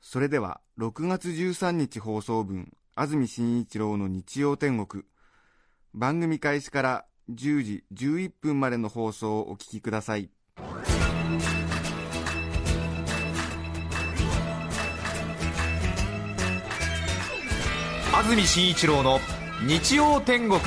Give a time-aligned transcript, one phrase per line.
[0.00, 5.04] それでは6月13日放送分安住紳一郎の日曜天国。
[5.94, 10.30] 番組開始から10時11分までの放送をお聞きください。
[18.12, 19.20] 安住紳一郎の
[19.64, 20.60] 日曜天国。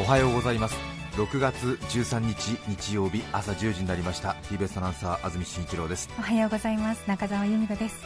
[0.00, 0.85] おはようございます。
[1.16, 4.36] 6月13日日曜日朝10時になりました。
[4.50, 6.10] TBS アナウンサー安住紳一郎です。
[6.18, 7.02] おはようございます。
[7.08, 8.04] 中澤由美子です。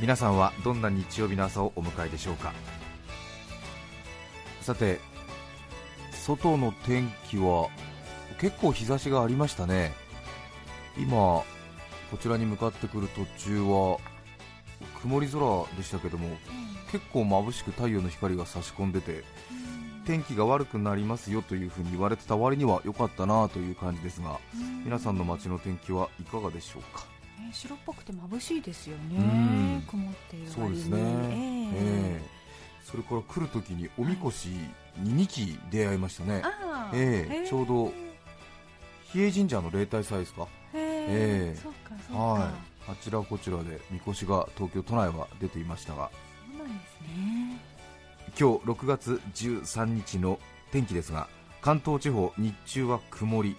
[0.00, 2.52] 皆さんはどんな日曜日の朝をお迎えでしょうか？
[4.62, 4.98] さて
[6.10, 7.68] 外の天気は
[8.40, 9.94] 結構日差しがありましたね。
[10.98, 11.46] 今こ
[12.20, 13.98] ちらに向かってくる途中は
[15.02, 15.40] 曇り空
[15.76, 16.36] でしたけども
[16.90, 19.22] 結構眩しく太陽の光が差し込んでて
[20.10, 24.40] 天気が悪くなりますよというふうに言われてた割には良かったなという感じですが
[24.84, 27.04] 皆さんの街の天気はいかがでしょうか？
[27.40, 29.78] ね白っぽくて眩しいですようん。
[29.78, 30.98] ね曇っているそうですね、
[31.74, 32.22] ええ。
[32.84, 34.48] それから来るときにおみこし
[34.98, 36.96] に2機出会いましたね、ああ。
[36.96, 37.34] ええ。
[37.36, 37.46] へえ。
[37.48, 37.92] ちょうど
[39.12, 40.80] 比叡神社の例大祭ですか、へえ。
[40.80, 41.60] ええ。
[41.62, 42.42] そうかそうか、はい、
[42.88, 46.10] あちらこちらでみこしが東京都内は出ていましたが。
[46.58, 47.69] そうなんですね
[48.38, 50.38] 今日6月13日の
[50.72, 51.28] 天気ですが
[51.60, 53.56] 関東地方日中は曇り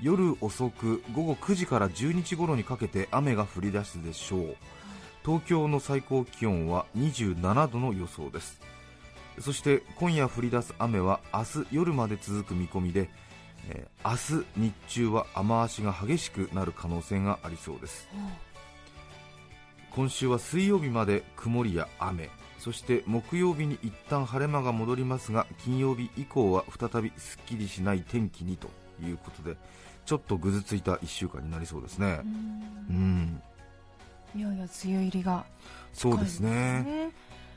[0.00, 4.56] 夜遅く午後9時から10日頃にかけて雨が降り出すでしょう。
[5.24, 8.60] 東京の最高気温は27度の予想です。
[9.40, 13.08] そして今夜降り出す雨は明日夜まで続く見込みで、
[13.68, 18.06] えー明日日中は雨足が激しくなる可能性がありそうです。
[19.92, 22.28] 今週は水曜日まで曇りや雨
[22.64, 28.70] そして木曜日に一旦晴れ間が戻りますが金曜日以降は再びすっきりしない天気にと
[29.02, 29.58] いうことで
[30.06, 32.20] ちょっとぐずついた1週間になりそうですね。
[32.88, 33.42] うん。
[34.34, 35.44] いよいよ梅雨入りが
[35.92, 36.50] そうですね。
[36.82, 37.10] ね。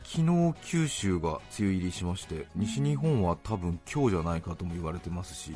[0.03, 5.55] 昨日九州が梅雨入りしまして西日本は多分今日じゃないかとも言われてますし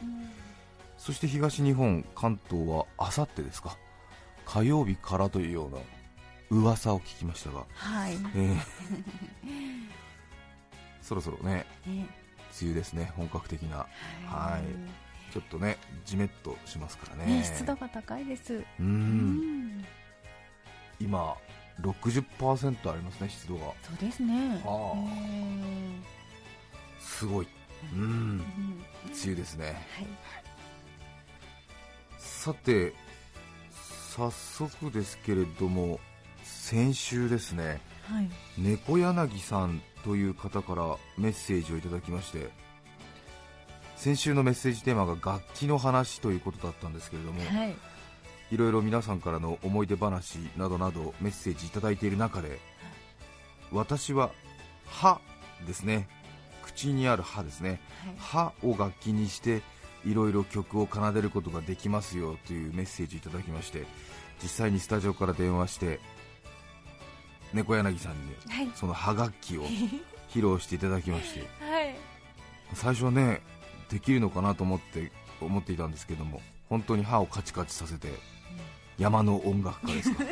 [0.98, 3.76] そして東日本関東はあさってですか。
[4.46, 5.78] 火曜日からというような
[6.52, 7.66] 噂を聞きましたが。
[7.74, 8.58] はい、ねえ
[9.46, 9.92] え。
[11.02, 12.06] そろそろね梅
[12.62, 13.88] 雨ですね本格的な。
[14.28, 15.32] はい。
[15.34, 17.38] ちょっとねじめっとしますからね。
[17.38, 18.56] ね湿度が高いです。
[18.56, 19.78] ううん。
[19.80, 19.86] ん
[21.00, 21.36] 今
[21.80, 23.74] 60%ありますね湿度が。
[23.82, 24.62] そうですね。
[24.66, 24.98] はあ。
[24.98, 26.02] え
[27.00, 27.48] すごい。
[27.94, 28.40] うん。
[29.06, 29.68] 梅雨ですね。
[29.68, 30.08] はい。
[32.18, 32.94] さて
[34.16, 36.00] 早速ですけれども
[36.44, 38.29] 先週ですねはい。
[38.57, 42.50] 猫柳さんという方からメッセージをいただきまして
[43.96, 47.75] 先週のメッセージテーマが楽器の話ということだったんですけれども、はい。
[48.52, 52.59] いろいろ皆さんからの思い出話などなどメッセージいただいている中で
[53.72, 54.31] 私は
[54.88, 55.22] 歯
[55.66, 56.08] ですね
[56.62, 57.79] 口にある歯ですね
[58.18, 59.62] 歯を楽器にして
[60.06, 63.85] いろいろ曲を奏でることができますよというメッセージいただきまして
[64.44, 66.00] 実際にスタジオから電話して
[67.54, 68.72] 猫柳さんにはい。
[68.76, 69.66] その歯楽器を
[70.30, 71.40] 披露していただきまして。
[71.40, 71.96] はい。
[72.74, 73.42] 最初はね
[73.90, 78.14] できるのかなと思って思っていたんですけども本当に歯をカチカチさせて
[78.98, 80.24] 山の音楽家ですか。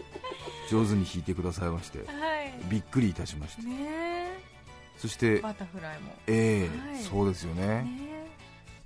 [0.70, 2.52] 上手に弾いてくださいましてはい。
[2.68, 4.30] びっくりいたしましたね。
[4.96, 6.14] そしてバタフライも。
[6.26, 7.02] ええはい。
[7.02, 7.82] そうですよね。
[7.82, 7.88] ね。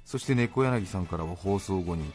[0.05, 2.13] そして猫柳さんからは放送後に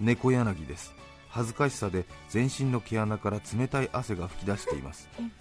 [0.00, 0.94] 猫柳です
[1.32, 5.08] 恥ずかしさで全身の毛穴から冷たい汗が噴き出しています。
[5.18, 5.32] うん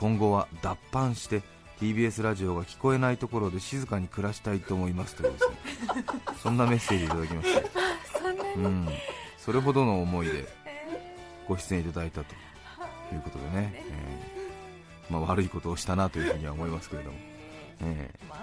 [0.00, 1.42] 今後は脱藩して
[1.78, 5.56] TBS ラジオが聞こえないところで静かに暮らしたいと思いますというですね。
[6.42, 7.70] そんなメッセージいただきまして、
[8.54, 8.88] そうん、
[9.36, 10.46] それほどの思いで
[11.46, 12.38] ご出演いただいたとい。
[13.18, 15.12] うことでね、えー。
[15.12, 17.18] まあ、悪いことをしたなというふうには思いますけれども、
[17.82, 18.28] えー。
[18.28, 18.40] まあ。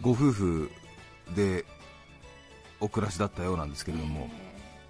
[0.00, 0.70] ご夫婦
[1.34, 1.66] で
[2.80, 4.30] お暮らしだったようなんですけれども、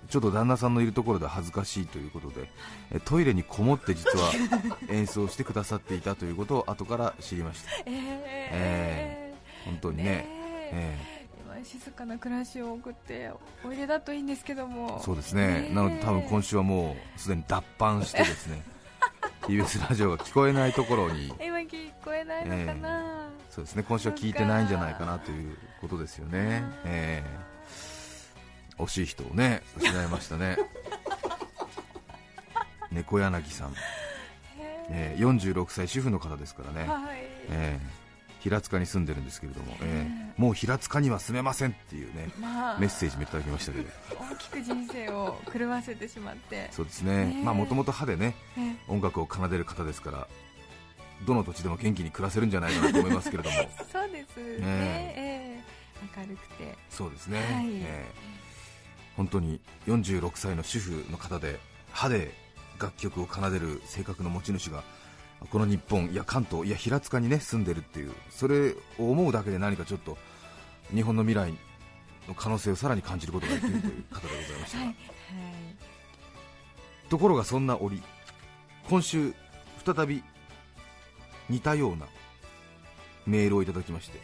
[0.08, 2.50] ちょっと旦那さんのいるところで恥ずかしいということで、
[2.92, 4.30] えトイレにこもって実は
[4.88, 7.92] 演奏してくださっていたということを後から知りました、え
[8.52, 10.26] え本当にね、
[10.72, 10.96] え。
[11.44, 13.30] 今静かな暮らしを送って
[13.64, 15.00] おいでだといいんですけども。
[15.04, 15.46] そうですね。
[15.46, 15.74] ねえ。
[15.74, 18.62] なので多分今週はもうすでに脱藩してですね
[19.42, 23.82] TBS ラジオが聞こえないところに今聞こえないのかな、そうですね。
[23.82, 27.55] 今週は聞いてないんじゃないかなということですよね、えー
[28.78, 30.56] 惜しい人をね失いましたね。
[32.92, 33.74] 猫柳さん、
[34.90, 37.16] えー46歳主婦の方ですからね、はい、
[37.50, 38.06] えー
[38.40, 42.78] 平塚に住んでるんですけれども、えーもう平塚には住めませんっていうねまあ。
[42.78, 43.88] メッセージもいただきましたけど。
[44.32, 46.68] 大きく人生を狂わせてしまって。
[46.70, 47.40] そうですね。
[47.42, 50.28] まあもともと歯でねえ音楽を奏でる方ですから
[51.26, 53.56] どの土地でも元気に暮らせるんじゃないかなと思いますけれども。
[53.90, 54.64] そうですね、ね
[55.16, 55.62] え。
[55.62, 55.62] え
[56.18, 56.76] 明るくて。
[56.90, 57.66] そうですね、はい。
[57.82, 58.36] えー
[59.16, 61.58] 本当に46歳の主婦の方で
[61.92, 62.32] 歯で
[62.80, 64.82] 楽曲を奏でる性格の持ち主が
[65.50, 70.16] この日本、いや関東、いや平塚にね住んでるっていうそれを思うだけで何かちょっと
[70.94, 71.54] 日本の未来
[72.28, 74.96] の可能性をさらに感じることができるという方でございましたが、はい、はい、
[77.08, 78.02] ところがそんな折
[78.88, 79.34] 今週
[79.84, 80.22] 再び
[81.48, 82.06] 似たような
[83.26, 84.20] メールをいただきまして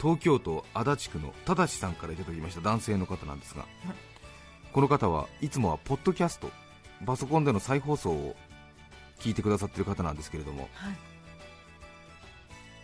[0.00, 3.64] 東京都足立区の正さんからいただきました男性の方なんですが
[4.74, 6.50] この方はいつもはポッドキャスト
[7.06, 8.34] パソコンでの再放送を
[9.20, 10.96] 聞いてくださっている方なんですけれどもはい。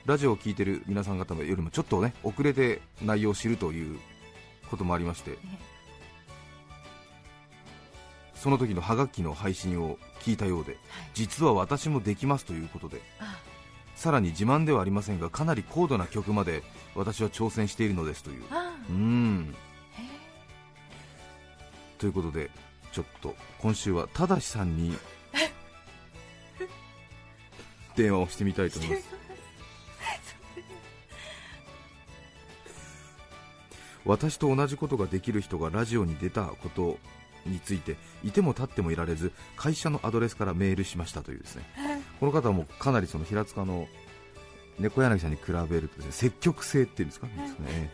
[0.07, 3.99] ラジオを聞いている皆さん方よりもちょっとね遅れて内容を知るという
[4.71, 5.37] こともありまして
[8.35, 10.77] その時のハガキの配信を聞いたようで
[11.13, 13.37] 実は私もできますということであ
[13.97, 16.63] さらに自慢ではありませんがかなり高度な曲まで
[16.95, 18.45] 私は挑戦しているのですという。
[18.51, 19.55] あうーん。
[19.55, 19.70] へ
[22.01, 22.51] ということで
[22.93, 24.97] ちょっと今週はただしさんに
[27.95, 29.21] 電話をしてみたいと思います。
[34.07, 36.99] 私と同じことができる人がラジオに出たこと
[37.45, 41.65] についていても立ってもいられず会社のアドレスからメールしましたというですね。
[42.19, 43.87] この方はもうかなりその平塚の
[44.79, 47.27] 猫柳さんに比べるとですね積極性っていうんですか？
[47.27, 47.35] ね。
[47.61, 47.91] ね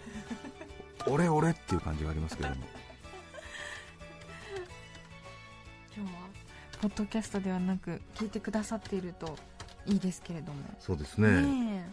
[1.08, 2.62] 俺俺っていう感じがありますけれども
[6.80, 9.36] ポッドキャストではなく聞いてくださっていると
[9.86, 10.62] いいですけれども。
[10.78, 11.42] そうですね。
[11.42, 11.92] ね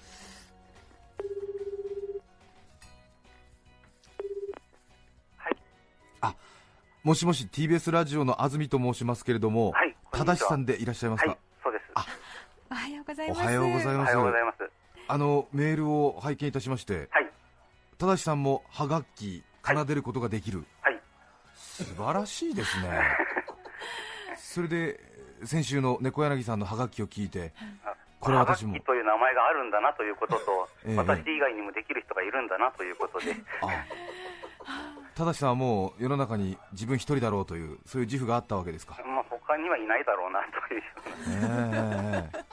[7.03, 11.85] もしもし TBS ラジオの安住と申しますけれども、はい正しさんでいらっしゃいますか、はい、そうです。
[12.69, 13.41] おはようございます。
[13.41, 13.93] おはようございます。
[13.93, 14.73] おはようございます。
[15.07, 17.29] あのメールを拝見いたしましてはい、
[17.97, 20.99] 正しさんもハガッキ奏でることができる、はい、
[21.55, 22.89] 素晴らしいですね
[24.53, 24.99] それで
[25.43, 27.53] 先週の猫柳さんのハガッキを聞いて
[28.19, 28.73] これ私も。
[28.73, 30.95] ハガキという名前があるんだなということと、ええ。
[30.95, 33.83] 私以外にもできる人がいるんだなということで、あ
[35.15, 38.95] 正さんはもう世の中に自分一人だろうというそういう自負があったわけですか。
[39.03, 40.83] まあ他にはいないだろうなという。
[42.21, 42.43] ええ。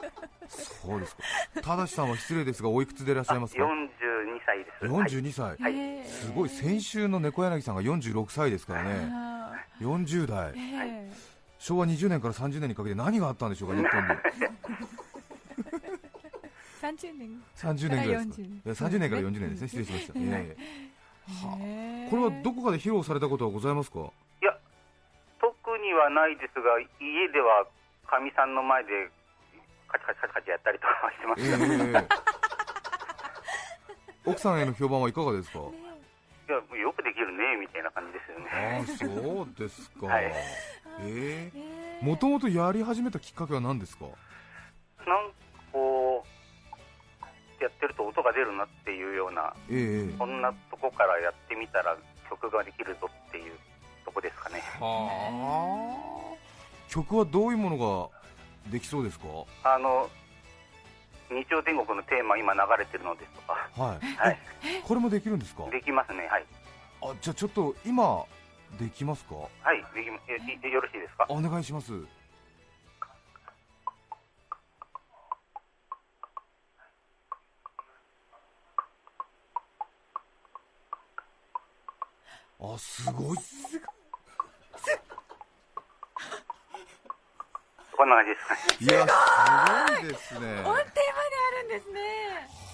[0.49, 1.21] そうですか。
[1.61, 3.69] 正さんは失礼ですがおいくつでいらっしゃいますか？42
[4.43, 4.85] 歳です。
[4.85, 5.77] はい42歳、はい。
[5.77, 6.49] えーすごい。
[6.49, 9.09] 先週の猫柳さんが46歳ですからね。
[9.13, 10.51] あ40代。
[10.51, 11.00] ーええ
[11.61, 14.17] 昭和20年から30年にかけて何があったんでしょうか日本で。
[16.81, 17.43] 30年。
[17.55, 18.47] 30年ぐらいですか。
[18.47, 19.67] 40いや30年から40年ですね。
[19.67, 20.19] 失礼しました、こ
[22.17, 23.99] れはどこかで披露されたことはございますか？
[23.99, 24.01] い
[24.43, 24.57] や、
[25.39, 27.67] 特にはないですが、家では
[28.09, 28.89] かみさんの前で
[29.87, 31.99] カチカチカチカチやったりとかはしてまえした。
[31.99, 32.07] いえ。
[34.25, 35.59] 奥さんへの評判はいかがですか？
[36.49, 38.49] や、よくできるねみたいな感じですよね。
[38.49, 40.33] ああそうですか、はい
[41.03, 41.61] えええ
[42.01, 44.05] えもともとやり始めたきっかけは何ですか？
[44.05, 45.33] なんか
[45.71, 46.25] こ
[47.59, 50.17] う、やってると音が出るなっていうような、ええええ。
[50.17, 51.95] こんなとこからやってみたら
[52.29, 53.53] 曲ができるぞっていう
[54.03, 54.61] とこですかね。
[54.79, 56.89] はあ。
[56.89, 58.09] 曲はどういうもの
[58.67, 59.25] ができそうですか？
[59.63, 60.09] あの、
[61.29, 63.99] 日曜天国のテーマ今流れてるのですとか、はい。
[64.17, 64.37] はい、
[64.83, 65.65] これもできるんですか？
[65.69, 66.27] できますね。
[66.27, 66.45] はい。
[67.03, 68.25] あじゃあちょっと今
[68.79, 69.35] できますか？
[69.35, 70.17] はい、できま
[70.69, 71.25] よろしいですか？
[71.29, 71.93] お願いします。
[82.63, 83.37] あすごい。
[87.97, 88.61] こんな感じですかね。
[88.79, 89.13] いやす
[90.01, 90.39] ごいですね。
[90.39, 91.99] 音程まであるんですね。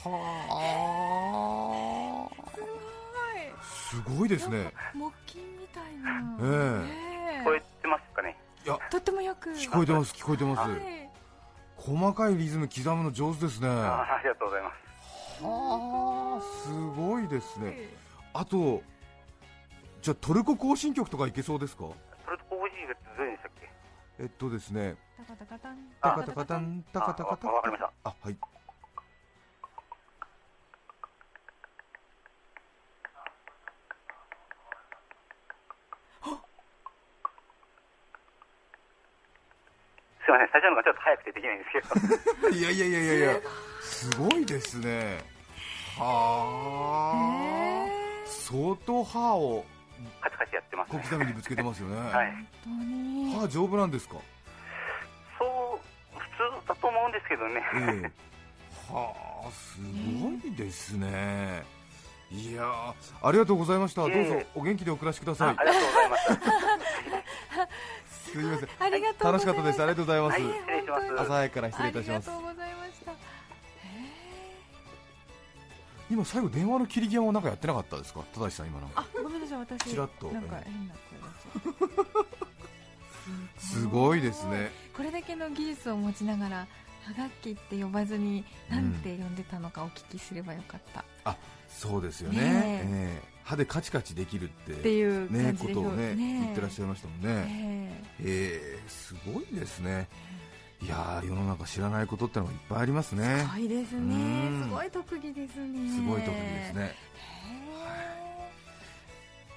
[0.03, 0.07] は
[2.53, 2.67] すご
[3.35, 3.51] い。
[3.51, 4.73] あすごいですね。
[4.93, 5.56] 木琴
[6.17, 8.37] 聞こえてますかね？
[8.65, 8.79] いや。
[8.89, 9.49] とってもよく。
[9.51, 10.59] 聞こえてます聞こえてます。
[10.69, 11.09] はい。
[11.75, 13.67] 細かいリズム刻むの上手ですね。
[13.67, 14.75] あはありがとうございます。
[15.43, 17.89] あすごいですね。
[18.33, 18.81] あと
[20.01, 21.85] じゃあトルコ行進曲とかいけそうですか？
[22.25, 23.69] それと工事がどれでしたっけ？
[24.19, 24.95] えっとですね。
[25.17, 25.77] タカタカタン。
[26.01, 28.37] タカタカタンタカタカタあわわかりましたあはい
[40.27, 42.55] すいません、最初のがちょっと早くてできないんですけど。
[42.57, 43.39] いやいやいやいやいや。
[43.79, 45.23] すごいですね。
[45.97, 48.27] はあ。
[48.27, 49.65] 相当歯を
[50.19, 51.03] カチカチやってます小ね。
[51.03, 52.31] 刻みにぶつけてますよね、はい。
[52.33, 53.33] 本当に。
[53.39, 54.15] 歯丈夫なんですか？
[55.39, 55.79] そ
[56.15, 56.25] う、普
[56.61, 57.63] 通だと思うんですけどね。
[57.73, 58.93] ええ。
[58.93, 59.13] は
[59.47, 59.79] あす
[60.21, 61.63] ごいですね、
[62.31, 65.49] いやーありがとうございました、どうぞお元気でお暮らしください。
[65.49, 66.66] あありがとうございました。
[68.31, 68.69] すみません。
[68.79, 69.81] ありがとう楽しかったです。
[69.81, 71.21] ありがとうございます、はい、失礼します。
[71.21, 73.11] 朝早くから失礼いたしますありがとうございました。
[73.11, 73.15] へ
[76.09, 78.21] 今最後電話の切り際もなんかやってなかったですか？
[78.33, 79.05] 正さん今なんか。
[79.23, 80.27] ごめんなさい私ちらっと。
[80.31, 82.15] なんか変な声出しちゃっ
[83.57, 84.71] たすごいですね。
[84.95, 86.67] これだけの技術を持ちながら
[87.15, 91.05] はがきって呼ばずになんて呼んでたのかお聞きすればよかった、
[91.69, 92.41] そうですよね。
[92.41, 92.51] ね
[92.85, 93.21] え。
[93.23, 95.55] え歯でカチカチできるってっていうね。
[95.57, 97.89] ことをねね言ってらっしゃいましたもんね。
[98.21, 98.79] ええ。
[98.79, 100.07] えすごいですね。
[100.81, 103.39] いやー世の中知らないことってのがいっぱいありますえね。
[103.39, 104.09] すごいですうん。
[104.09, 105.89] ねすごい特技ですね。
[105.89, 106.81] すごい特技ですね。
[106.83, 106.95] へ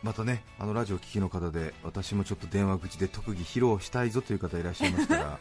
[0.02, 5.38] またねあのラジオ聴きの方で私もちょっと電話口で特技披露したいぞという方いらっしゃいましたら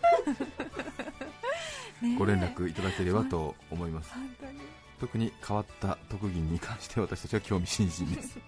[2.18, 4.14] ご連絡いただければと思います。
[4.14, 4.60] 本当に。
[5.00, 8.40] 特に変わった特技に関して私たちは興味津々です。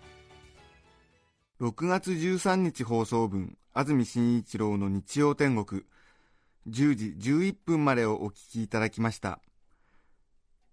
[1.60, 5.84] 6月13日放送分安住紳一郎の日曜天国。
[6.68, 9.40] 10時11分までをお聞きいただきました。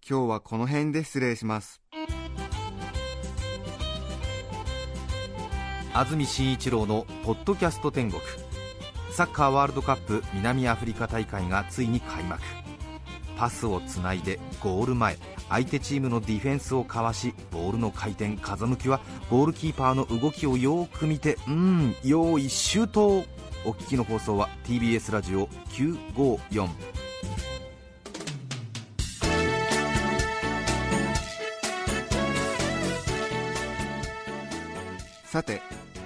[0.07, 1.81] 今日はこの辺で失礼します。
[5.93, 8.21] 安住紳一郎の「ポッドキャスト天国」
[9.17, 12.39] サッカーワールドカップ南アフリカ大会がついに開幕。
[13.35, 15.17] パスをつないでゴール前
[15.49, 18.99] 相手チームのディフェンスをかわしボールの回転風向きは
[19.31, 23.23] ゴールキーパーの動きをよく見てうん用意周到
[23.65, 26.67] お聞きの放送は TBS ラジオ954
[35.25, 35.61] さて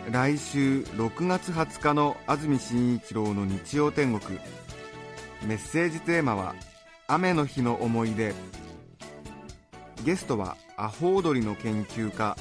[0.09, 4.39] 来週6月20日の安住紳一郎の日曜天国。
[5.45, 6.55] メッセージテーマは
[7.07, 8.33] 「雨の日の思い出」
[10.03, 12.35] ゲストはアホウドリの研究家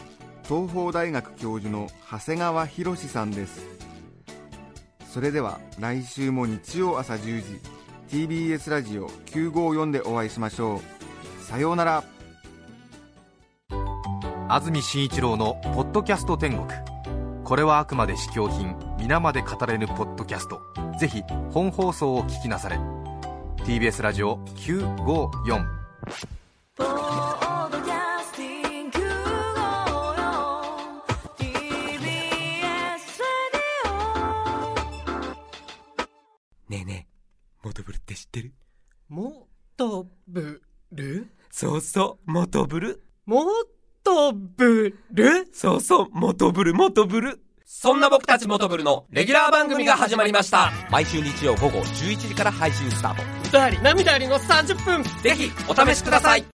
[0.44, 3.60] 東邦大学教授の長谷川博さんです。
[5.12, 7.60] それでは来週も日曜朝10時
[8.08, 10.80] TBS ラジオ954でお会いしましょ
[11.40, 11.44] う。
[11.44, 12.04] さようなら。
[14.48, 16.66] 安住紳一郎の「ポッドキャスト天国」
[17.50, 20.60] これはあくまで試供品皆まで語れぬポッドキャスト。
[21.00, 22.78] ぜひ本放送を聞きなされ。
[23.64, 25.66] TBS ラジオ954
[26.76, 28.98] ポッドキャスティング
[31.38, 31.50] TBS
[36.68, 38.52] ねえねえ、モトブルって知ってる？
[39.08, 43.02] もとぶるそうそう、モトブル？
[43.26, 43.42] も
[44.10, 47.40] とぶるそうそう、モトブル、モトブル。
[47.64, 50.72] そんな僕たちモトブルのレギュラー番組が始まりました。
[50.90, 53.22] 毎週日曜午後11時から配信スタート。
[53.48, 56.44] 歌あり涙ありの30分ぜひ、お試しください。